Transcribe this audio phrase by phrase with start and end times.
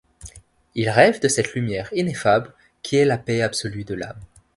[0.73, 4.19] Il rêve de cette lumière ineffable qui est la paix absolue de l'âme.